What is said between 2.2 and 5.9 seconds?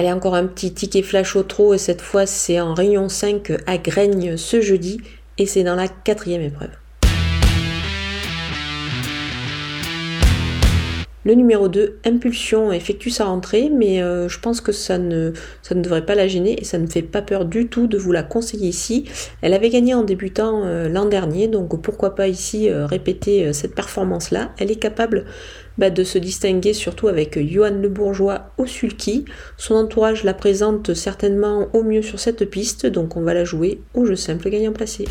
c'est en Réunion 5 à Graigne ce jeudi et c'est dans la